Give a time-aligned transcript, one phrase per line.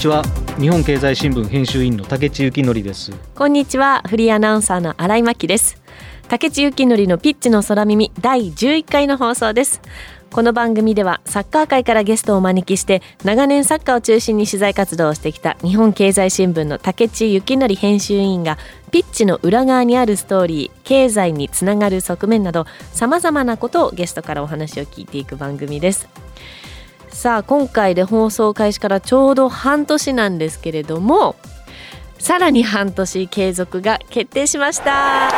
[0.00, 0.22] こんにちは。
[0.58, 3.12] 日本経済新聞編集員の竹地幸則です。
[3.34, 4.02] こんにちは。
[4.08, 5.82] フリーアナウンサーの新井真希です。
[6.26, 9.82] 竹地幸則のピッチの空耳第11回の放送です。
[10.30, 18.56] この番組ではサッカー界からゲストをお招きして長年サッカーを中心に取材活動をしてきた日本経済新聞の竹地幸則編集員が
[18.90, 26.08] ピッチの裏側にあるストーリー経済につながる側面などさまざまなことをゲストからお話を聞いていく番組です。
[27.20, 31.36] さあ今回で放送開始からちょうど半年なんですけれども
[32.18, 34.90] さらに半年継続が決定しました。
[34.90, 35.30] やっ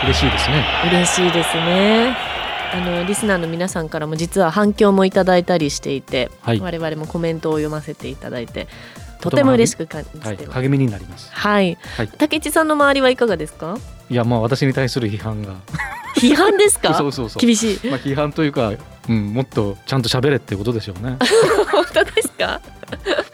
[0.00, 0.64] た嬉しいですね。
[0.90, 2.16] 嬉しいですね。
[2.72, 8.68] あのリスナーの皆さんからも実は反響もいただいたりしていて、はい、我々もコメントを読ませていただいて
[9.20, 11.30] とても嬉しく感じてます、はい、励みになります。
[11.30, 13.76] はい、はい、竹内さんの周りはいかがですか？
[14.08, 15.56] いやまあ私に対する批判が。
[16.16, 16.94] 批判ですか？
[16.96, 17.40] そうそうそう。
[17.44, 17.88] 厳しい。
[17.90, 18.72] まあ批判というか、
[19.08, 21.16] うん、もっとちゃんと喋れってことでしょうね。
[21.70, 22.60] 本当ですか？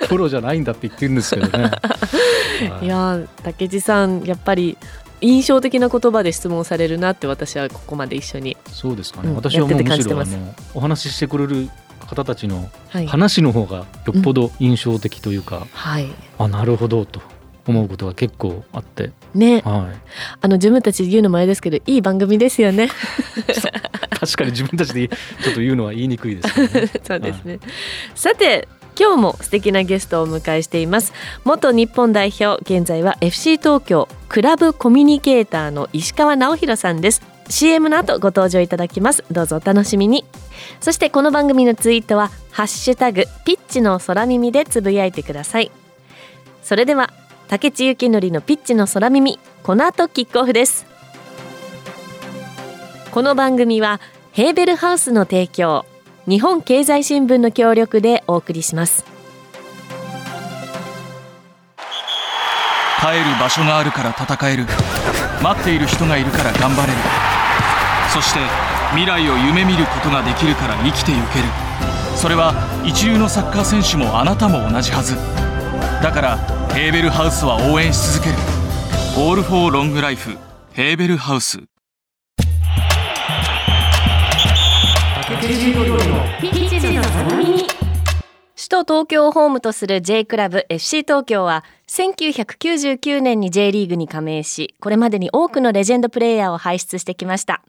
[0.08, 1.70] プロじゃないんだって言ってるんですけどね。
[2.82, 2.86] い。
[2.86, 4.76] や竹地さんやっぱり
[5.20, 12.68] 印象的な言葉で質問されるなって私はここまで一緒にそうですかね、うん、私はもうむしろあのお話ししてくれる方たちの
[13.06, 15.64] 話の方がよっぽど印象的というか、うん。
[15.72, 17.22] はい、あなるほどと
[17.66, 19.12] 思うことが結構あって。
[19.34, 19.98] ね、はい、
[20.40, 22.90] あの自分たち言うのもあれですけどいい番組ですよね
[24.20, 26.90] 確かに自分たちでちょっと言うのは言いにくいですね。
[27.02, 27.60] そうですね、はい、
[28.14, 28.68] さて
[28.98, 31.12] 今日も素敵なゲストをお迎えしています。
[31.44, 37.22] 元日本代表現在は FC 東京クラブコミュニケーターの石川直弘さんです。
[37.48, 39.24] CM の後ご登場いただきます。
[39.30, 40.24] どうぞお楽しみに。
[40.80, 45.70] そしてこの番組のツイートはハッシュタグピッチの空耳でつぶやいてください。
[46.62, 47.12] それでは
[47.48, 50.91] 竹地幸則のピッチの空耳この後キックオフです
[53.12, 54.00] この番組は
[54.32, 55.84] ヘーベルハウスの提供
[56.26, 59.04] 日本経済新聞の協力でお送りします。
[63.02, 64.64] 帰る場所があるから戦える。
[65.42, 66.98] 待っている人がいるから頑張れる。
[68.14, 68.40] そして
[68.92, 71.44] 未来を夢見ることができるから生きてゆける。
[72.16, 75.16] それは一流のサッカー選手もあなたも同じはず。
[76.02, 76.38] だから
[76.72, 78.36] ヘーベルハウスは応援し続ける
[79.18, 80.38] 「オール・フォー・ロング・ライフ」
[80.72, 81.71] ヘーベルハウス。
[88.54, 97.62] 首都東京をホームとする J クラブ FC 東京は1999年に J リーグに加盟しこれまでに多くのレジェンドプレーヤーを輩出してきました。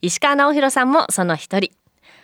[0.00, 1.72] 石川直弘さんもその一人。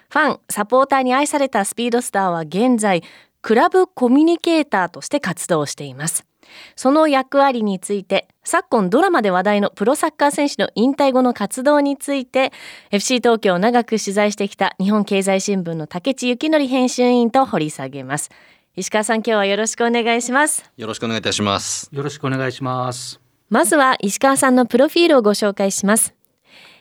[0.09, 3.05] ファンサポーターに愛されたスピードスターは現在
[3.43, 6.28] クラブコミュニケーターとして活動しています。
[6.77, 12.53] その役割について昨今ドラマで話題のプロサッカー選手の引退後の活動について
[12.91, 18.31] FC 東京を長く取材してきた日本経済新聞の竹地幸則編集員と掘り下げます。
[18.77, 20.71] 石川さん今日はよろしくお願いします。
[20.77, 21.89] よろしくお願いいたします。
[21.93, 23.21] よろしくお願いします。
[23.51, 26.15] まずは石川さんのプロフィールをご紹介します。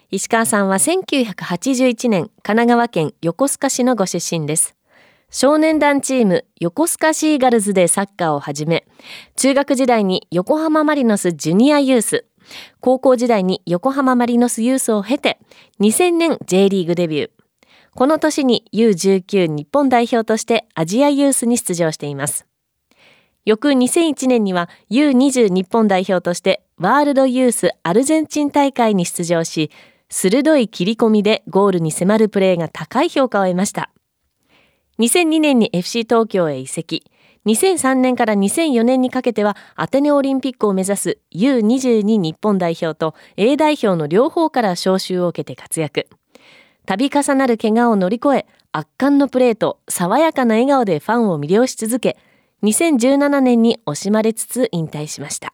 [0.09, 4.76] 石川さんは1981年神奈川県横須賀市のご出身です
[5.29, 8.87] 少年団チーム横須賀シーガルズでサッカーを始め
[9.35, 12.25] 中学時代に横浜マリノスジュニアユース
[12.79, 15.39] 高校時代に横浜マリノスユースを経て
[15.79, 17.29] 2000年 J リーグデビュー。
[17.93, 22.45] この年に U19 日本代表としてアジアユースに出場しています。
[23.45, 29.71] 翌2001年には U20 日本代表としてワールドユースアルゼンチン大会に出場し
[30.09, 33.89] 鋭い切り込みでゴールに迫るプレーが高い評価を得ました。
[34.99, 37.03] 2002年に FC 東京へ移籍。
[37.45, 46.07] 2003年から2004年にかけてはアテネオリンピックを目指す U22 日本代表と A 代表の両方から招集を受けて活躍。
[46.87, 52.17] 度重なる怪我を乗り越え、圧巻のプレーと爽やかな笑顔でファンを魅了し続け、
[52.63, 55.53] 2017年に惜しまれつつ引退しました。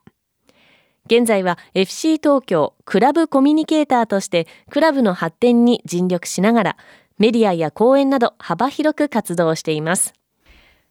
[1.06, 6.78] 現在は FC 東京クラブコミュニケーターとしてクラブの発展に尽力しながら
[7.18, 10.14] メディアや講演など幅広く活動しています。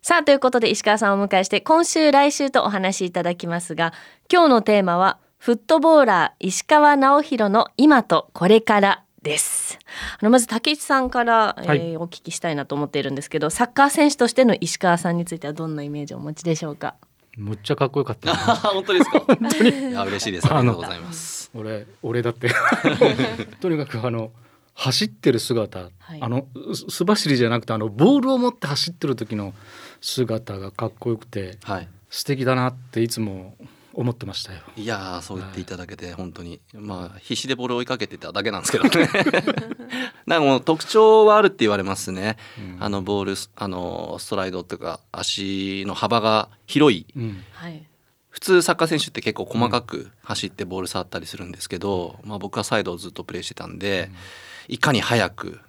[0.02, 3.92] さあということで石川さんをお迎えして今週来週とお話しいただきますが
[4.32, 9.78] 今日のテーマはフットボーラー石川直弘の今とこれからです。
[10.20, 16.96] あのまず竹内さんから、はい、えー、お聞きしたいなと思っているんですけどサッカー選手としての石川さんについてはどんなイメージをお持ちでしょうか？
[17.36, 18.34] むっちゃかっこよかった、
[18.74, 19.18] 本当ですか？
[19.88, 20.52] いや嬉しいです。
[20.52, 21.50] ありがとうございます。
[21.54, 22.48] 俺俺だって。
[23.60, 24.32] とにかくあの
[24.74, 26.46] 走ってる姿、はい、あの
[26.88, 29.54] 素走りじゃなくてあのボールを持って走ってる時の
[30.00, 33.56] 姿がかっこよくて、はい、素敵だなっていつも
[33.94, 34.60] 思ってましたよ。
[34.76, 39.08] いやそう言っていただけて本当に、まあ必死でボールを追いかけてただけなんですけどね。
[40.26, 47.44] なんかもう特徴はあるって言われますね、うん、あのボールあのストライドというか足の幅が広い、うん、
[48.30, 54.10] 普通サッカー選手って結構細かく走ってボール触ったりするんですけど、まあ、僕はサイドをずっとプレーしてたんで、
[54.68, 55.60] いかに早く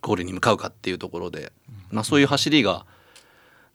[0.00, 1.52] ゴールに向かうかっていうところで、
[1.90, 2.86] まあ、そういう走りが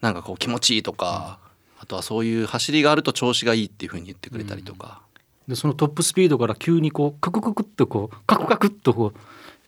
[0.00, 1.38] なんかこう気持ちいいとか、
[1.80, 5.00] あとはそういう走りがあると調子がいいっていうふうに言ってくれたりとか。
[5.48, 9.18] でそのトップスピードから急にこうカクカクっとこうカクカクっとこう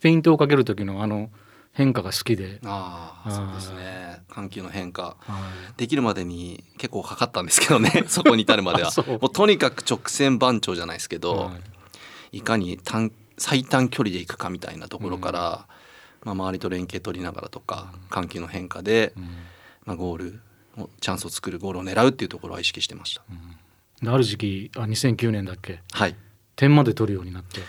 [0.01, 1.31] フェイントをかける時のあの
[1.73, 2.61] 変化が好きで。
[2.65, 4.21] ああそうですね。
[4.29, 5.17] 緩急の変化、
[5.77, 8.91] できるまでに結構かかったんですけどね そこに至るまでは。
[9.21, 11.53] もうとにかく直線番長じゃないですけど、は
[12.33, 15.67] い、いかに短最短距離でいくかみたいなところから、
[16.23, 19.25] うん、まあ、周りと連携取りながらとか緩急の変化で、うん、
[19.87, 20.41] まあ、ゴール
[21.01, 23.23] チャンスを作るゴールを狙うっていうところは意識してました。
[24.03, 26.15] うん、ある時期あ2009年だっけ、はい、
[26.55, 27.61] 点まで取るようになって。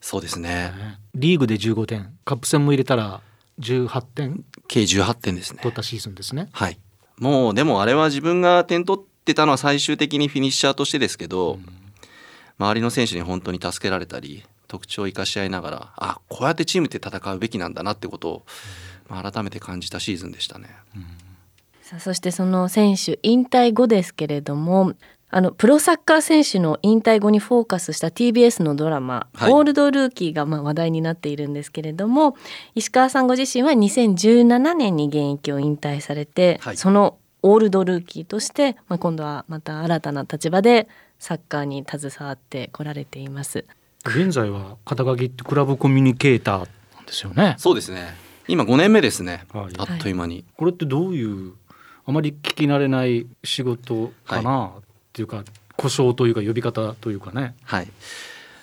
[0.00, 0.72] そうですね、
[1.16, 2.16] リーグで15点。
[2.24, 3.20] カップ戦も入れたら
[3.58, 4.44] 18点？
[4.68, 5.58] 計18点ですね。
[5.60, 6.48] 取ったシーズンですね。
[6.52, 6.78] はい。
[7.18, 11.66] もうでもあれは自分が点取ってたのは最終的にフィニッシャーとしてですけど、うん、
[12.58, 18.42] 周りの選手に本当に助けられたり特徴を生かし合いながらあこうやってチームで戦うべきなんだなってことを、
[19.08, 20.68] まあ、改めて感じたシーズンでしたね。
[20.96, 21.06] うん、
[21.82, 24.94] さあそしてその選手引退後ですけれども
[25.28, 32.36] あのプロサッカー選手の引退後にフォーカスした TBS のドラマ「はい、オールドルーキー」がまあ話題になっているんですけれども
[32.74, 43.64] 石川さんご自身は2017年に現役を引退されて、はい、そのオールドルーキーとして、まあ、今度はまた新たな立場でサッカーに携わってこられています。
[44.10, 47.56] 現在は肩書きってクラブコミュニケーターなんですよね。
[47.58, 48.14] そうですね。
[48.48, 49.44] 今5年目ですね。
[49.52, 51.54] はい、あっという間に、これってどういう
[52.06, 54.82] あまり聞き慣れない仕事かな、はい、っ
[55.12, 55.44] ていうか
[55.76, 57.54] 故障というか呼び方というかね。
[57.64, 57.88] はい。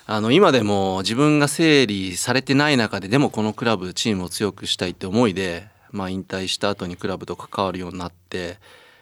[0.06, 8.58] あの今でも自分が整理されてない中ででもこのクラブチームを強くしたいって思いで、まあ、引退した後にクラブと関わるようになって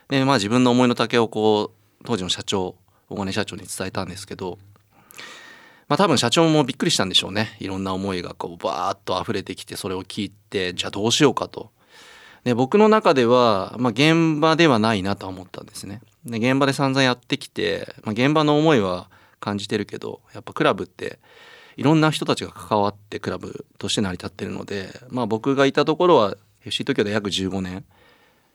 [0.09, 2.77] で、まあ、自分の思いの丈をこう当時の社長
[3.11, 4.59] 大金社長に伝えたんですけど
[5.93, 11.71] まあ多分社長もびっくりしたんでしょうねいろんな思いがこうバーッと溢れてきてそれを聞いてじゃあどうしようかと。
[12.45, 16.01] で僕の中では、まあ、現場ではないなと思ったんですね。
[16.25, 21.19] で現場で散々やってきて、まあ、現場の思いは感じてるけどやっぱクラブって
[21.77, 27.85] いろんな人たちが関わってクラブとして成り立ってるので、まあ、僕がいたところは FC 東京で約15年、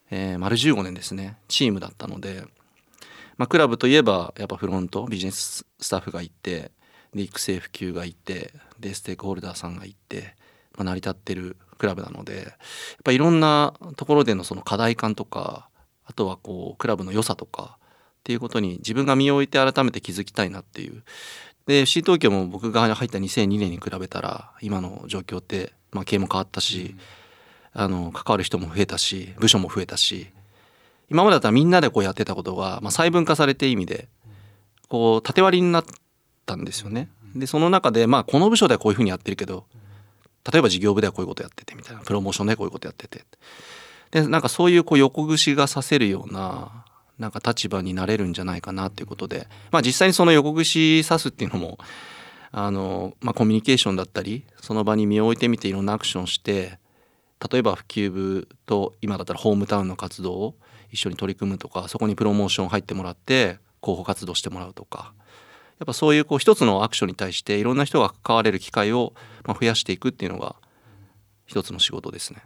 [0.10, 2.42] えー、丸15年ですねチームだったので、
[3.38, 6.72] まあ、クラブといえばやっぱフロントビジネススタッフがいて
[7.14, 10.36] で育成普及がいてでステークホルダーさんがいて、
[10.76, 12.46] まあ、成り立ってるクラブなのでやっ
[13.04, 15.70] ぱいろんなところでのその課題感とか
[16.06, 17.84] あとはこうクラブの良さとかっ
[18.24, 21.04] ていうことに自分が身を置いて改めて気づきたいなっていう。
[21.66, 26.96] で FC 東京も僕が入った2002年に比べたら今の状況って、まあ、経営も変わったし、
[27.76, 30.28] うん、あの関わる人も増えたし部署も増えたし
[31.10, 34.08] 今までだったらみんなでこうやってたことが、まあ、細分化されて意味で
[34.88, 35.86] こう縦割りになっ
[36.48, 37.10] たんですよね。
[37.36, 39.66] でその中でまあこの部署ではこういうふうにやってるけど
[40.52, 42.02] 例えば事業部ではこういうことやっててみたいな。
[42.02, 43.24] プロモーションでこういうことやってて。
[44.12, 46.86] でなんかそういうこう横串がさせるような
[47.20, 51.78] なんか立場になれるんじゃないかなっていうことで、まあ、実際にその横串刺すっていうのも
[52.52, 56.80] あの、まあ、コミュニケーションだったりその場に身を置いてみていろんなアクションして
[57.52, 60.56] 例えば普及部と今だったらホームタウンの活動を
[60.92, 65.14] 一緒に取り組むとかそこにプロモーション入ってもらって広報活動してもらうとか
[65.80, 69.14] やっぱそういうこう一つのアクションに対していろんな人が関われる機会を
[69.46, 70.56] ま増やしていくっていうのが
[71.46, 72.42] 一つの仕事ですね。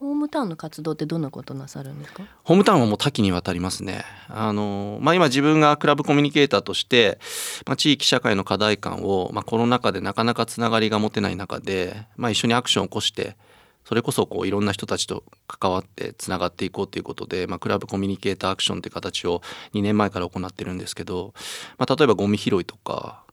[0.00, 2.24] ホームタウンの活動ってどんなことなさるんですか？
[2.42, 4.04] ホームタウンはもう多岐にわたりますね。
[4.28, 7.18] あのまあ、今自分がクラブコミュニケーターとして、
[7.66, 13.36] まあ、地域社会の課題感を、まあ、コロナ禍でなかなかつながりが持てない中で、まあ、一緒にアクションを起こして
[13.84, 19.42] それこそこういろんな人たちと関わってつながっていこうということで、まあ、クラブコミュニケーターアクションという形を
[19.74, 21.34] 2年前から行ってるんですけど、
[21.78, 23.24] まあ、例えばゴミ拾いとか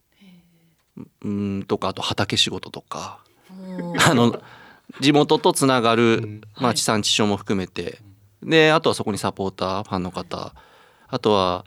[1.23, 3.19] うんとかあと畑仕事とか
[4.05, 4.41] あの
[4.99, 7.99] 地元とつながる、まあ、地産地消も含めて、
[8.43, 10.53] であとはそこにサポーターファンの方。
[11.07, 11.65] あとは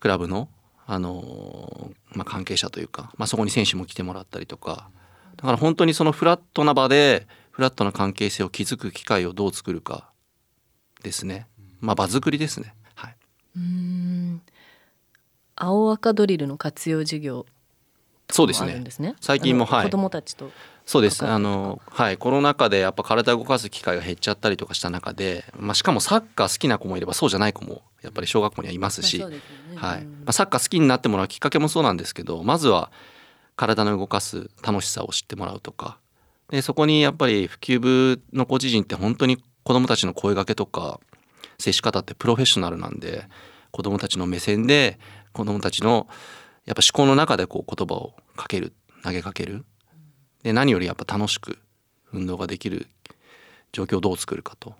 [0.00, 0.48] クラブの、
[0.86, 4.90] あのまあ、関係者というか、まあ、そこに選手も来てもらったりとか。
[5.36, 10.12] だから本当にそのフラットな場でフラットな関係性を築く機会をどう作るか
[11.02, 11.48] ですね、
[11.80, 12.72] まあ、場作りですね。
[12.94, 13.16] はい、
[13.56, 14.42] うん。
[15.56, 17.46] 青赤ドリルの活用授業
[18.30, 19.16] そうですね。
[19.20, 19.84] 最近も、はい。
[19.86, 20.52] 子供たちと
[20.86, 21.26] そうです。
[21.26, 30.04] あの、はい、コロナ禍でやっぱ体を動かす機会が減っちゃったりとかした中で、まあ、しかもサッカー好きな子もいればそうじゃない子もやっぱり小学校にはいますし、はい。
[30.04, 32.92] まあ、サッカー好きになってもらうきっかけもそうなんですけどまずは
[33.56, 35.98] 体の動かす楽しさを知ってもらうとか
[36.50, 41.00] でそこにやっぱり普及部のコーチ陣って本当に子どもたちの声がけとか
[41.58, 43.24] 接し方ってプロフェッショナルなんで
[43.70, 44.98] 子どもたちの目線で
[45.32, 46.08] 子どもたちの
[46.64, 49.64] やっぱ思考の中でこう言葉をかける投げかける。
[50.42, 51.58] で何よりやっぱ楽しく
[52.12, 52.86] 運動ができる
[53.72, 54.74] 状況をどう作るかと。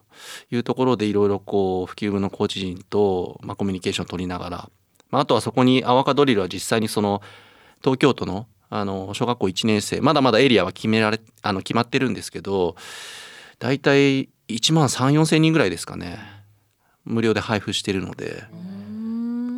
[0.50, 4.70] いうところでいろいろこう普及部のコーチ陣と、まあ、コミュニケーションを取りながら、
[5.10, 7.22] まあ、あとはそこにアワカドリルは実際にその
[7.82, 12.76] 東京都のあの小学校1年生まだまだエリアは決められあの決まってるんですけど
[13.58, 16.18] 大体1万3 4千人ぐらいですかね。
[17.04, 18.44] 無料で配布してるので。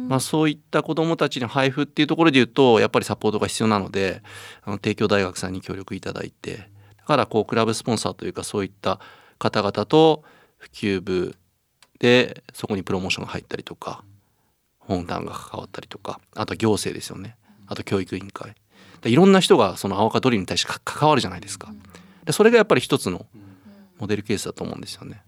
[0.09, 4.25] まあ、そういった子どもたちに配布っていうところで言うとやっぱりサポートが必要なので
[4.65, 6.69] あの帝京大学さんに協力いただいて。
[6.97, 8.99] だからこうクラブスポンサーというかそういった
[9.39, 10.25] 方々と
[10.59, 11.37] 普及部
[12.01, 14.05] でそこにプロモーションが入ったりとか
[14.79, 17.37] 本団が関わったりとかあと行政ですよね。
[17.67, 18.55] あと教育委員会
[19.05, 21.73] いろんな人がその青葉ドリルに対して関わるじゃないですか。
[22.25, 23.27] でそれがやっぱり一つの
[23.99, 25.23] モデルケースだと思うんですよね。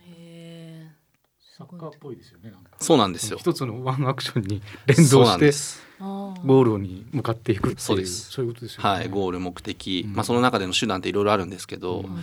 [1.56, 2.52] サッカーっぽいですよね。
[2.80, 3.38] そうなんですよ。
[3.38, 5.52] 一つのワンアクションに 連動して
[6.00, 8.30] ゴールに向かっていくそうです。
[8.30, 8.88] そういうことですよね。
[8.88, 12.18] はい、ゴール目的、まあその中での手段っていろいろあるんですけど、うん、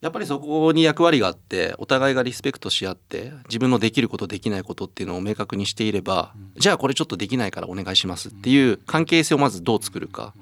[0.00, 10.34] やっぱりそこに役割があってお互いがリスペクトし合って自分のできることできないことっていうのを明確にしていれば、うん、じゃあこれちょっとできないからお願いしますっていう関係性をまずどう作るか。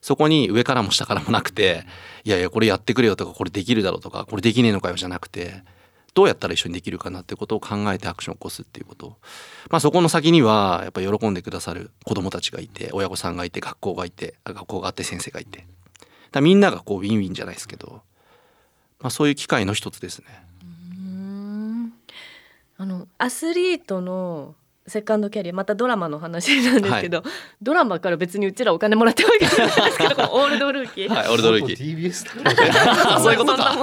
[0.00, 1.84] そこに上からも下からもなくて
[2.24, 5.62] いやいやこれやってくれよとかこれできるだろうとかこれできねえのかよじゃなくて
[6.14, 9.16] どうやったら一緒にできるかなってことを考えてアクションを起こすっていうこと。
[9.70, 15.64] まあそこの先にはやっぱ喜んでくださる子どもたちがいて親御さんがいて学校がいて学校があって先生がいて。
[16.32, 18.02] だみんながこうウィンウィンじゃないですけど、
[19.00, 20.26] まあ、そういう機会の一つですね。
[22.80, 24.54] あのアスリートの
[24.88, 27.26] セカンドキャリアまたドラマの話なんですけど、はい、
[27.62, 31.08] ドラマから別にうちらお金もらってるわけじゃないですけど オールドルーキー。
[31.08, 31.96] はいオールドルーキー。
[31.96, 32.26] TBS
[33.20, 33.74] そういうことか。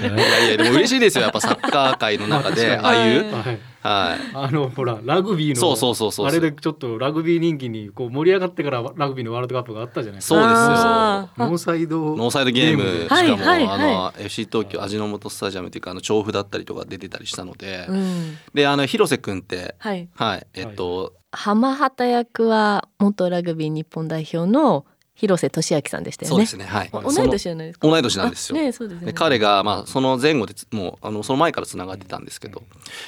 [0.00, 10.34] いやいやでも嬉しいですよやっぱサッカー界の中で ああいう、はいはい、あのほらラグビーのそうそうそうそうあれでちょっとラグビー人気にこう盛り上がってからラグビーのワールドカップがあったじゃないですか。
[10.34, 11.48] そうですよ。
[11.48, 13.02] ノーサイドノーサイドゲーム。
[13.04, 26.30] しかも、はいはい、あの FC 東京味の素スタジアムっていうかあの調布だったりとか出てたりしたので、うん、であの広瀬君ってはい、はい、えっと、浜畑役は元ラグビー日本代表の広瀬俊明さんでしたよね。
[26.30, 26.64] そうですね。
[26.64, 26.90] はい。
[26.90, 27.86] 同い年じゃないですか？
[27.86, 28.56] 同い年なんですよ。
[28.58, 29.12] ね、そうですね。
[29.12, 32.62] 彼がまあその前後でもうあのその前から繋がってたんですけど、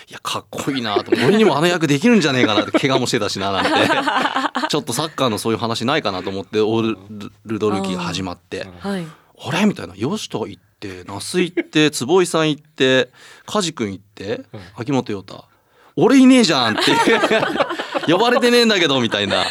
[0.08, 3.70] いやかっこいいなと、俺にもあの役できるんじゃねえかなって怪我もしてたしななんて、
[4.68, 9.06] ちょっとサッカーのそういう話ないかなと思ってオールドルキーが始まって、はい、
[9.38, 9.64] あれ？
[9.64, 13.10] みたいな、よしと言って、那須行って、坪井さん行って、
[13.46, 14.44] 梶君行って、
[14.76, 15.44] 秋元陽太。
[15.96, 16.82] 俺いねえじゃんって。
[18.06, 19.44] 呼ばれてねえんだけどみたいな。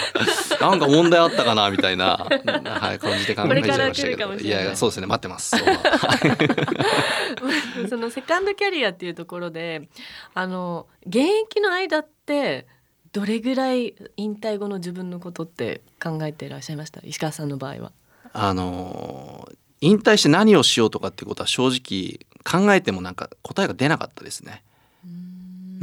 [0.60, 4.34] なんか問題あったかなみたいな、はい、感じで考えちゃいましたけど。
[4.36, 4.48] い。
[4.48, 5.08] やそうですね。
[5.08, 5.56] 待ってます。
[7.90, 9.90] そのセカンドキャリアっていうところで
[10.34, 12.68] あの現役の間って
[13.12, 17.02] どれぐらい引退後の自分のことって考えていらっしゃいました？
[17.04, 17.92] 石川さんの場合は。
[18.34, 19.48] あの
[19.82, 24.64] 引退して何をしようとかっていうことは正直考えてもなんか答えが出なかったですね。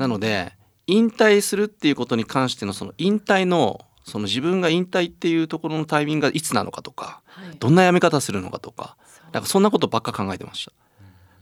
[0.00, 0.52] なので
[0.86, 8.96] 引退するっていうことに関してのその引退のその自分が引退っていうところのタイミングがいつなのかとか、はい、どんな辞め方するのかとか
[9.32, 10.72] なんかそんなことばっか考えてました。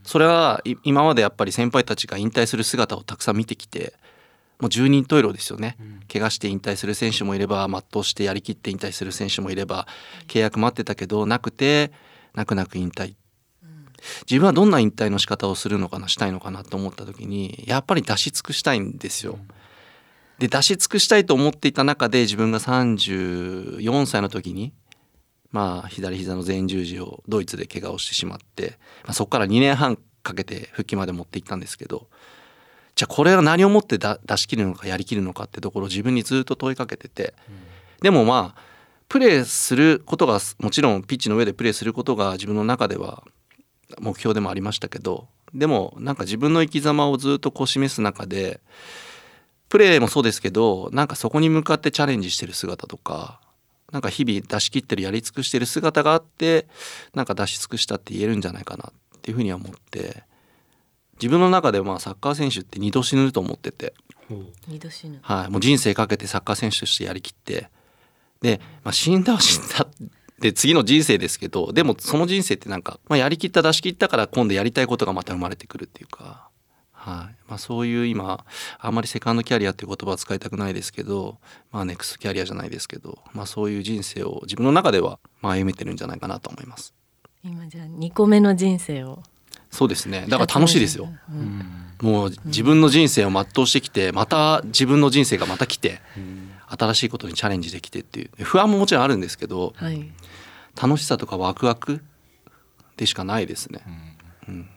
[0.03, 3.93] それは今までやっぱり先輩たちが引退する姿をたくさん見てきて
[4.59, 9.87] もう十人十色ですよね、うん、怪我して引退する選手もいれば全うしてやりきって引退する選手もいれば
[10.27, 11.93] 契約待ってたけどなくて
[12.35, 13.17] 泣く泣く引退
[14.31, 19.39] 自分はどんな引退の仕方をするのかなしたいのかなと思った時にやっぱり出し尽くしたいんですよ。
[20.39, 24.73] で出し尽くしたいと思っていた中で自分が34歳の時に
[25.51, 32.09] まあ左膝の前十字をドイツで怪我をしてしまって、まあ、そこから2年半かけて復帰まで持っていったんですけど
[32.95, 37.33] じゃあこれは何をもって出し切るのかやりきるのかってところを自分にずっと問いかけてて、
[38.03, 38.61] でもまあ
[39.09, 43.23] プレーすることがもちろんピッチの上でプレーすることが自分の中では
[44.01, 48.61] 目標でもありましたけどでもなんか自分の生き様をずっとこう示す中で
[49.69, 53.41] プレーもそうですけどなんかそこに向かってチャレンジしてる姿とか
[53.93, 56.67] なんか日々出し切ってるやり尽くしてる姿があって
[57.15, 60.25] なんか出し尽くしたって言えるんじゃないかなっていうふうには思って
[61.19, 63.93] 自分の中でまあサッカー選手って二度死ぬと思ってて。
[64.69, 65.19] 二度死ぬ。
[65.21, 65.51] はい。
[65.51, 67.71] もう人生かけてサッカー選手としてやりきって。
[68.41, 69.87] で、まあ、死んだは死んだ
[70.41, 76.49] で次の人生ですけどでもその人生ってなんか、まあ、やりきった出し切ったから今度やりたいことがまた生まれてくるっていうか、
[76.93, 77.35] はい。
[77.49, 78.45] まあ、そういう今
[78.79, 81.39] あんまりセカンドキャリアっていう言葉は使いたくないですけど、
[81.73, 86.95] まあ、ネクストキャリアじゃないですけど、まあ、そういう人生を自分の中ではまあ歩めてるんじゃないかなと思います。
[87.45, 89.23] 今じゃあ2個目の人生を。
[89.71, 90.27] そうですね。
[90.29, 96.01] だから楽しいですよ、うん、もう自分の人生を全うしてきてまた自分の人生がまた来て、
[96.69, 98.45] 新しいことにチャレンジできてっていう。
[98.45, 100.11] 不安ももちろんあるんですけど、はい、
[100.81, 102.03] 楽しさとかワクワク
[102.97, 103.81] でしかないですね、
[104.49, 104.69] うん、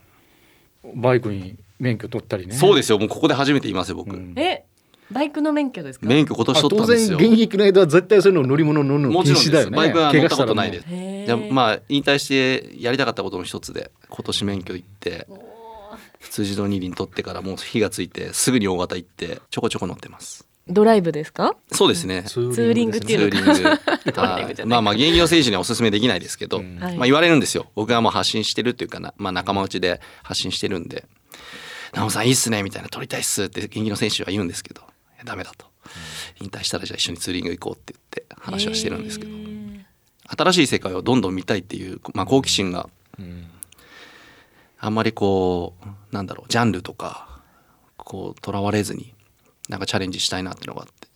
[0.95, 2.55] バイクに免許取ったりね。
[2.55, 2.99] そうですよ。
[2.99, 4.63] もうここで初めて言いますよ僕、え
[5.09, 6.05] バイクの免許ですか？
[6.05, 7.17] 免許今年取ったんですよ。
[7.17, 9.75] 当然現役の間は絶対そういうの乗り物乗るの禁止だよね。
[9.75, 10.87] バイクは乗ったことないです。
[10.87, 15.27] じゃまあ引退してやりたかったことの一つで今年免許行って
[16.19, 21.55] 普通自動二輪取ってからもう火がついてすぐに大型行ってちょこちょこ乗ってますドライブですか？
[21.71, 22.23] そうですね。
[22.23, 27.67] ツーリングっていうの まあまあ現役の選手にはおすすめできないですけど、うん、まあ言われるんですよ。
[27.75, 31.05] 僕がもう発信してるっていうかな、まあ、仲間内で発信してるんで
[31.93, 34.81] 「直さんいいっすね」みたいな「撮りたいっす」って現役の選手は言うんですけど
[35.25, 35.65] ダメだと、
[36.41, 39.31] 引退したらじゃあ一緒にツーリング行こうって言って話はしてるんですけど。
[40.33, 42.89] 新しい世界をどんどん見たいっていう、まあ、好奇心が、
[44.79, 47.27] あんまりこうなんだろうジャンルとか
[47.97, 49.13] こうとらわれずに
[49.71, 51.07] なんかチャレンジしたいなってのがあって。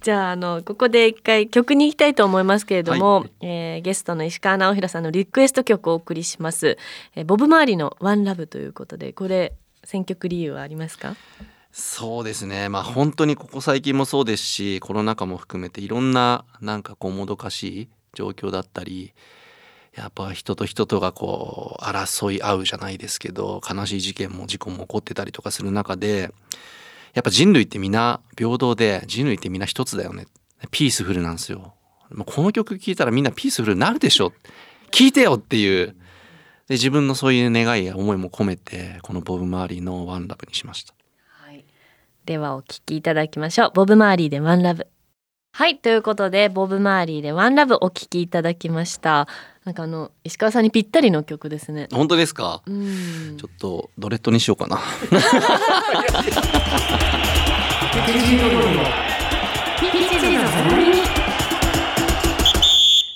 [0.00, 6.76] じゃああのここで一回曲に行きたいと思いますけれども、はい、えー、ゲストの石川直弘さんのリクエスト曲をお送りします、
[7.14, 11.16] えー、ボブ周りのワンラブということでこれ選曲理由はありますか？
[11.72, 12.68] そうですね。
[12.68, 19.14] まあ本当にここ最近もそうですしコロナ禍も含めていろんななんかこうもどかしい状況だったり
[19.96, 26.30] やっぱ人と人とがこう争い合うじゃないですけど悲しい事件も事故も起こってたりとかする中で
[27.14, 30.26] やっぱ人類って皆平等で人類って皆一つだよね。
[30.70, 31.74] ピースフルなんですよ。
[32.26, 34.32] この曲聴いたらみんなピースフルになるでしょ。
[34.90, 35.96] 聞いてよっていう。
[36.66, 40.94] で自分のそういう願いや思いも込めてこのボブ・マーリーの「ワンラブにしました。
[41.28, 41.64] はい。
[42.24, 43.70] ではお聞きいただきましょう。
[43.74, 44.86] ボブ・マーリーでワンラブ
[45.52, 45.78] はい。
[45.78, 49.28] ということでボブ・マーリーでワンラブお聞きいただきました。
[49.64, 51.88] なんかあの石川さんにぴったりの曲ですね。
[51.90, 52.62] 本当ですか？
[52.66, 52.74] ちょ
[53.50, 54.78] っとドレッドにしようかな。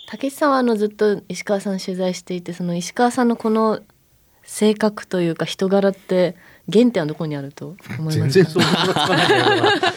[0.06, 3.80] 竹内さんはあのずっと石川さん取材していてその石川さんのこの
[4.42, 6.34] 性格というか人柄って
[6.70, 9.28] 原点はどこにあると思います全然想像がつかない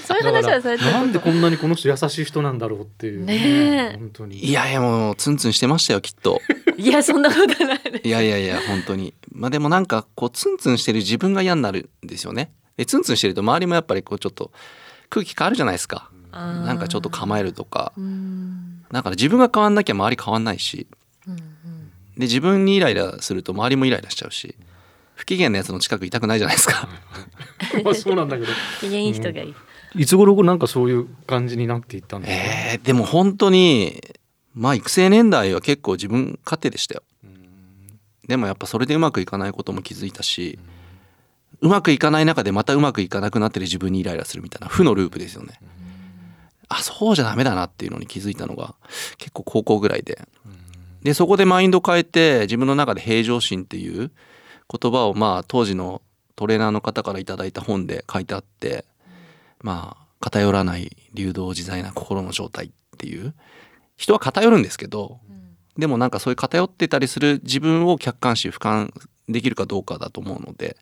[0.05, 3.25] そういう話はされてなんでこんなにこの人優しい人なんだろうっていう。
[3.25, 4.38] ね本当に。
[4.38, 6.39] いやいやもうツンツンしてましたよきっと。
[6.77, 9.13] いやそんなことないいやいやいや本当に。
[9.31, 12.51] まあでもなんかこうツンツンしてる自分が嫌になるんですよね。
[12.77, 14.51] でツンツンしてると周りもやっぱりこうちょっと
[15.10, 16.10] 空気変わるじゃないですか。
[16.31, 17.91] なんかちょっと構えるとか。
[18.91, 20.88] だから自分が変わんなきゃ周り変わんないし、
[21.27, 21.39] うんうん、
[22.15, 24.55] で自分にイライラすると周りもイライラしちゃうし、
[25.21, 26.89] 不機嫌なやつの近くいたくないじゃないですか。
[27.86, 28.51] まあそうなんだけど。
[28.79, 29.53] 機嫌いい人がいい、
[29.95, 34.01] うん、いつ頃なんかそういう感じになっていったんですか、えー、でも本当に
[34.55, 37.03] まあ育成年代は結構自分勝手でしたよ。
[38.27, 40.57] でもやっぱそれでうまくいかないことも気づいたし
[41.60, 45.60] うまくいかない中でまたうまくいかなくなってる自分にイライラするみたいな負のループですよね。
[46.67, 48.73] あそうじゃダメだなっていうのに気づいたのが
[49.19, 50.27] 結構高校ぐらいで。
[51.03, 54.12] でそこでマインド変えて自分の中で平常心っていう
[54.71, 56.01] 言葉をまあ当時の
[56.36, 58.86] トレーナーの方から頂いた本で書いてあって
[59.62, 63.34] まあ偏らない流動自在な心の状態っていう。
[64.01, 65.19] 人は偏るんですけど、
[65.77, 68.91] でもなんかそういう偏ってたりする自分を客観視俯瞰
[69.29, 70.75] できるかどうかだと思うので、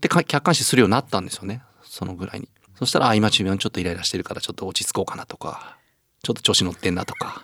[0.00, 1.62] で客観視するようになったんですよね。
[1.84, 2.48] そのぐらいに。
[2.78, 5.76] そしたらあ今自分ちょっとイライラしてるからちょっと落ち着こうかなとか
[6.22, 7.42] ちょっと調子乗ってんなとか。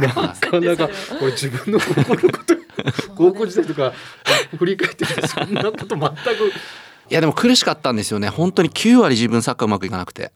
[0.00, 2.58] なかなかこれ自分の心のこと
[3.16, 3.92] 高校時代とか
[4.56, 6.52] 振り返ってそんなこと全く。
[7.10, 8.28] いやでも苦しかったんですよね。
[8.28, 10.32] 本当に9割自分サッカーうまくいかなくて。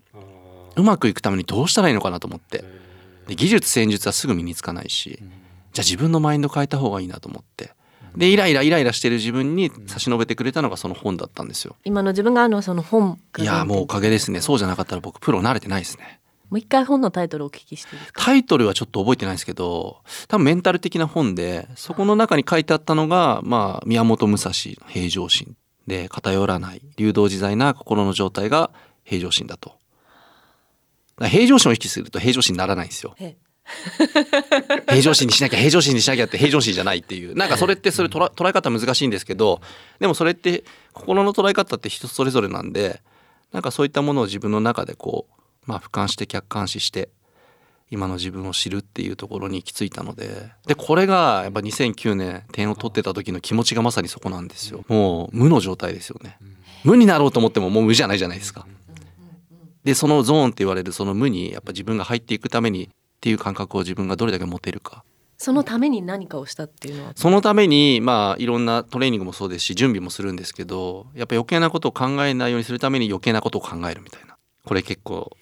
[0.74, 2.64] うまくいくためにどうしたらいいのかなと思って。
[3.26, 7.72] で技術戦術はすぐ身につかないしじゃあ自分のマインド変えた方がいいなと思って。
[8.16, 11.76] でイライライライラしてる自分に差し伸べてくれたのがその本だったんですよ。
[11.84, 14.40] 今の自分があるのはその本いやもうおかげですね。
[14.40, 16.20] そうじゃなかったら僕プロ慣れてないですね
[16.52, 18.22] もう一回本のタイトルをお聞きしていいですか？
[18.26, 28.70] タイトルはちょっと覚えてないですけど多分メンタル的な本でそこの中に書いてあったのが、まあ、宮本武蔵の平常心で偏らない流動自在な心の状態が
[29.02, 29.72] 平常心だと。
[31.20, 33.16] 平常心を意識すると平常心にならないんですよ。
[34.88, 37.34] 平常心にしなきゃ平常心にしなきゃって平常心じゃないっていう。
[37.34, 39.60] なんかそれってそれ捉え方難しいんですけど
[40.00, 43.00] でもそれって心の捉え方って人それぞれなんで
[43.52, 47.08] なんかそういったものを自分の中でこうまあ、俯瞰して客観視して
[47.90, 50.50] 今の自分を知るっていうところに行き着いたので。
[50.66, 54.84] でこれがやっぱ2009年点を取ってた時の気持ちがまさにそこなんですよ。
[54.88, 56.38] もう無の状態ですよね。
[56.84, 58.66] 無になろうと思ってももう無じゃないじゃないですか。
[59.84, 62.88] でそのゾーンって言われるその無にやっぱ自分が入っていくためにっ
[63.20, 65.04] ていう感覚を自分がどれだけ持てるか。
[65.36, 67.12] そのために何かをしたっていうのは？
[67.14, 74.36] そのためにまあいろんなトレーニングもそうですし準備もするんですけどやっぱ余計なことを考えないようにするために余計なことを考えるみたいな。
[74.64, 75.36] これ結構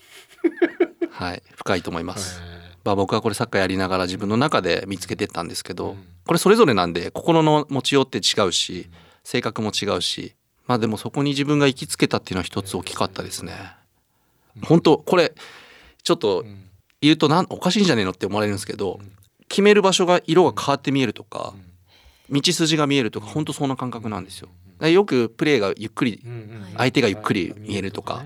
[1.11, 2.41] はい深いと思います。
[2.85, 8.89] まあ、僕はこれサッカーやりながら自分の中で見つけてったんですけど、これそれぞれなんで心の持ちようって違うし
[9.23, 10.35] 性格も違うし
[10.67, 13.53] まあでもそこに自分が行きつけたっていうのは一つ大きかったですね。
[14.63, 15.35] 本当これ
[16.03, 16.45] ちょっと
[17.01, 19.01] 言うとなんおかしいんじゃねえのって思われるんですけど
[19.49, 21.55] 決める場所が色が変わって見えるとか
[22.31, 24.49] 道筋が見えるとか本当そんな感覚なんですよ。
[24.89, 26.23] よくプレーがゆっくり
[26.77, 28.25] 相手がゆっくり見えるとか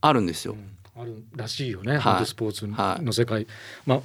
[0.00, 0.56] あるんですよ。
[0.96, 3.46] あるらしいよね、はい、スポーツの世界、はい、
[3.86, 4.00] まあ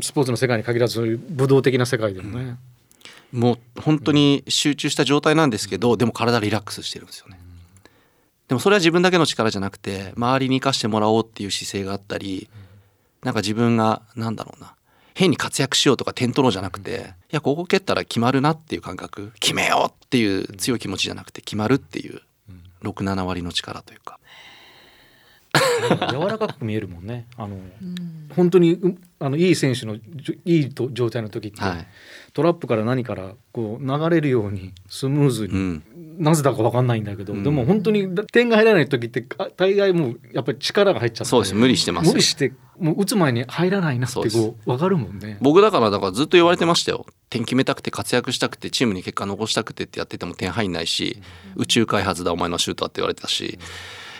[0.00, 2.56] スポーツの世界に限らずそういう武道的な世界でもね、
[3.32, 7.88] うん、もう本当に集中した状態なんですけど、うん、でも体リラックスしてるんですよね、うん、
[8.48, 14.74] でもそれは自分だけの力じゃなくて周りに生かしてもらおうっていう姿勢があったり、うん、なんか自分がなんだろうな
[15.12, 22.22] 変に活躍しようとか点取ろうじゃなくて、いやここ蹴ったら決まるなっていう感覚決めようっていう強い気持ちじゃなくて決まるっていう
[22.84, 24.19] 67割の力というか
[26.10, 27.26] 柔らかく見えるもんね。
[27.36, 28.78] あの、うん、本当に
[29.18, 30.00] あのいい選手のい
[30.44, 31.86] いと状態の時って、はい、
[32.32, 35.82] トラップから何からこう流れるようにスムーズに、うん、
[36.18, 45.36] なぜだか分かんないんだけど、うん、でも本当に点が入らない時って大概もうやっぱり力が入っちゃってそうです無理してます無理してもう打つ前に入らないなってこう分かるもんね。
[45.42, 47.04] 僕だからだからずっと言われてましたよ。
[47.28, 51.20] 点決めたくて活躍したくてチームに結果残したくてってやってても点入んないし、
[51.56, 53.58] 宇宙開発だお前のシュートはって言われてたし、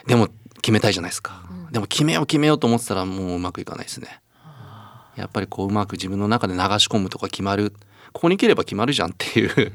[0.07, 0.29] でも
[0.63, 4.21] 決めたいじゃないですか、でも決めよう決めようと思ってたらもううまくいかないですね。
[5.17, 7.73] やっぱりこううまく自分の中で流し込むとか決まる。
[8.13, 9.73] ここに切れば決まるじゃんっていう。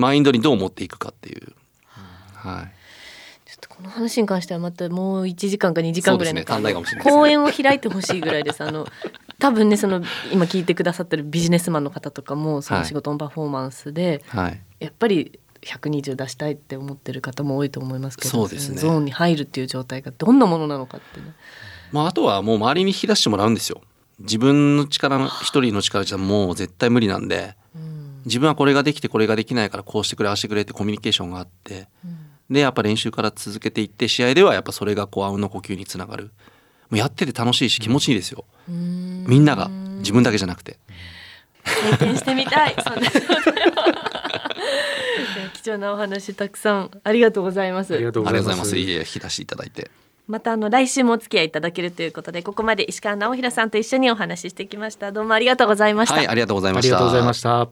[0.00, 1.52] マインドにどう持っていくかっていう、
[2.32, 2.72] はい。
[3.44, 6.46] ちょっとこの話に関してはまたもう1時間か2時間ぐらいの、ね、
[7.02, 8.64] 講演を開いてほしいぐらいです。
[8.64, 8.86] あの
[9.38, 18.78] 多分ねその今聞いてくださってるビジネスマンの方とかもその仕事のパフォーマンスで、はい、やっぱり120出したいって思ってる方も多いと思いますけどそうですね。
[18.78, 21.34] ゾーンに入るっていう状態がどんなものなのかってね。
[21.92, 23.82] まあ、あとはもう周りに引き出してもらうんですよ。
[24.20, 32.18] 自分の力の一人の力じゃもう絶対無理なんで、うん、自分はこれができてこれができないからこうしてくれああしてくれってコミュニケーションがあって、うん、
[32.50, 36.32] でやっぱ練習から続けていって試合ではやっぱそれがこうあうんの呼吸につながる。
[36.90, 39.68] もうやってて楽しいし気持ちいいですよ、うん、みんなが
[39.98, 40.78] 自分だけじゃなくて。
[41.92, 42.74] 経験してみたい。
[42.82, 43.10] そんな
[45.60, 47.94] 貴重なお話たくさんありがとうございます。
[47.94, 48.78] ありがとうございます。
[48.78, 49.90] いえ引き出しいただいて
[50.26, 55.12] またあの来週もお付き合いいただけるということでここまで石川直弘さんと一緒にお話ししてきました。
[55.12, 56.96] どうもありがとうございました、はい、ありがとうございました。
[56.96, 57.68] ありがとうございました。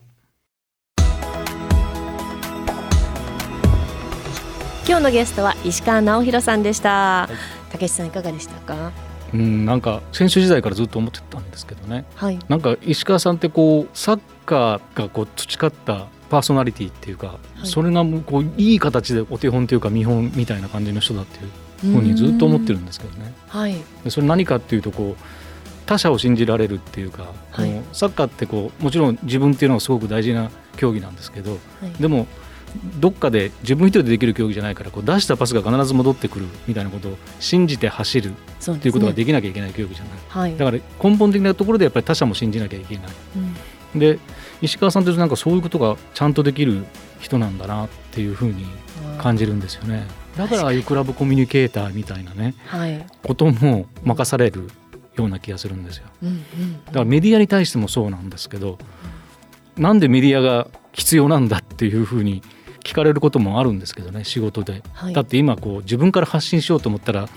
[4.86, 7.28] 今日のゲストは石川直弘さんでした、
[7.70, 8.92] たけしさんいかがでしたか？
[9.32, 21.38] うんなんか選手時代からずっと思ってたんですけどね、はい、なんか石川さんってこうサッカーがこう培ったパーソナリティっていうか、はい、それがこういい形でお手本というか見本みたいな感じの人だって
[21.86, 23.32] いうふうにずっと思ってるんですけどね。
[23.48, 25.22] はい、でそれ何かっていうとこう
[25.86, 32.26] 他者を信じられるっていうか、はい、サッカーってこうもちろん自分っていうのはすごく大事な競技なんですけど、はい、でも
[33.00, 43.06] どっかで自分一人でできる競技じゃないからこう出したパスが必ず戻ってくるみたいなことを信じて走るっていうことができなきゃいけない競技じゃない、はい、だから根本的なところでやっぱり他者も信じなきゃいけない、
[43.94, 44.18] うん、で
[44.60, 46.84] 石川さんってなんかそういうことがちゃんとできる
[47.20, 48.66] 人なんだなっていうふうに
[49.18, 50.06] 感じるんですよね。
[50.36, 54.68] だからああいうクラブコミュニケーターみたいなね、はい、ことも任される
[55.16, 56.06] ような気がするんですよ。
[56.22, 58.78] うんうん、だからメディアに対してもそうなんですけど、
[59.76, 62.42] なんでメディアが必要なんだっていうふうに
[62.84, 67.28] 聞かれることもあるんですけどね仕事で、はい、だって今こう自分から発信しようと思ったら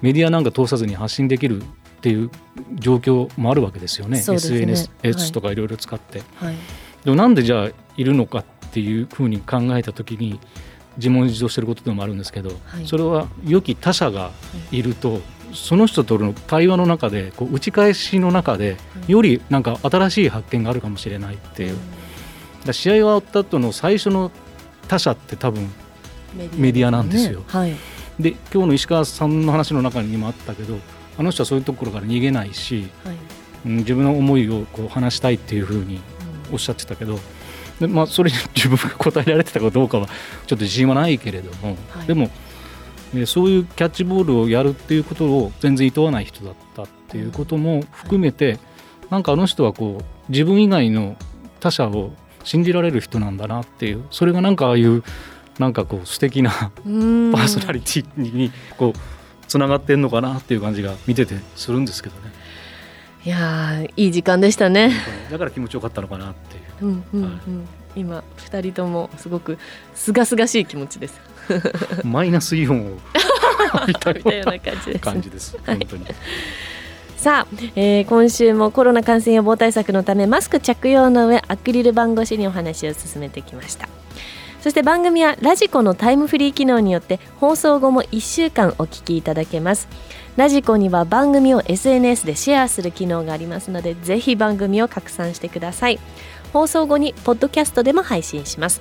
[0.00, 1.62] メディアなんか通さずに発信できる
[2.04, 2.30] っていう
[2.74, 5.54] 状況もあるわけですよね、ね、SNS とかい。
[5.54, 6.22] ろいろ使って。
[6.36, 6.56] はい、
[7.02, 10.38] でもなんでじゃあいるのかっていうふうに考えた時に
[10.98, 14.32] 自問自答してることでもあるんですけど、はい、それは良き他者が
[14.70, 15.22] いると、
[15.54, 18.76] その人との対話の中でこう打ち返しの中で
[19.08, 21.78] よりなんか新しい発見があるかもしれないっていう。
[22.66, 24.30] だ試合が終わった後の最初の
[24.88, 25.72] 他者って多分
[26.58, 27.38] メディアなんですよ。
[27.38, 27.44] ね。
[27.48, 27.74] はい、
[28.20, 30.76] で今日の石川さんの話の中にもあったけど
[31.16, 33.16] あの人はそういうところから逃げないし、はい、
[33.68, 36.00] 自分の思いをこう話したいっていうふうに
[36.52, 37.18] おっしゃってたけど、
[37.80, 40.06] でまあ、それに自分が答えられてたかどうかは
[40.46, 42.30] ちょっと自信はないけれども、はい、でも
[43.12, 48.58] でそういうキャッチボールをやるっていうことを全然厭わない人だったっていうことも含めて、
[49.10, 51.16] なんかあの人はこう自分以外の
[51.60, 55.02] 他者を信じられる人なんだなっていうそれがなんかああいう
[55.58, 58.98] なんかこう素敵なパーソナリティにこう
[59.54, 62.32] つながってんのかなっていう感じが見ててするんですけどね。
[63.24, 64.90] いやいい時間でしたね。
[65.30, 66.86] だから気持ちよかったのかなっていう。
[66.86, 67.38] うんうんうん、は
[67.94, 69.56] い、今二人ともすごく
[69.94, 71.20] 清々しい気持ちです。
[72.02, 72.98] マイナスイオンを
[73.86, 74.98] 見 たような感じです。
[74.98, 75.56] 感じです。
[75.64, 76.04] 本当に。
[77.16, 83.88] さあ、えー、今週もコロナ感染予防対策のためマスク着用の上アクリル板越しにお話を進めてきました
[84.64, 89.88] そして番組はラジコのタイムフリー機能によって放送後も1週間お聞きいただけます。
[90.38, 96.00] ラジコには番組を SNS でシェアする機能がありますのでぜひ番組を拡散してください。
[96.54, 98.80] 放送後にポッドキャストでも配信します。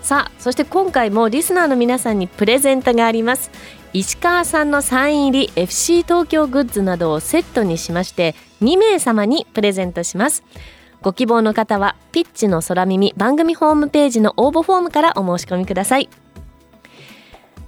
[0.00, 3.50] さあそして今回もリスナーの皆さんにプレゼントがあります。
[3.92, 10.44] 石川さんのサイン入り FC 東京グッズなどをセットにしまして2名様にプレゼントします。
[11.02, 16.08] ご希望の方はピッチの空耳番組ホームページの応募フォームからお申し込みください。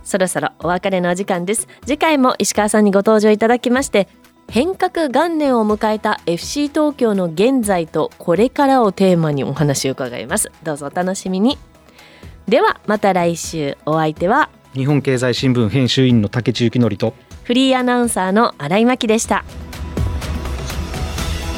[0.04, 1.68] そろそろお別れのお時間です。
[1.86, 4.08] 次回も石川さんにご登場いただきまして
[4.50, 10.50] 変革元年を迎えた FC 東京の現在とこれからをテーマにお話を伺います。
[10.62, 11.56] どうぞお楽しみに。
[12.46, 13.78] ではまた来週。
[13.86, 17.14] お相手は日本経済新聞編集員の竹内幸則と
[17.44, 19.44] フリーアナウンサーの新井真希でした。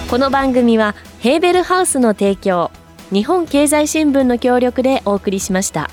[0.08, 2.70] この番組はヘーベルハウスの提供
[3.10, 5.88] 日本経済新聞の協力でお送りしました。